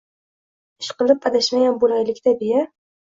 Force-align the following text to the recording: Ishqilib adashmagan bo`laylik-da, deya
Ishqilib 0.85 1.27
adashmagan 1.31 1.75
bo`laylik-da, 1.83 2.33
deya 2.41 2.65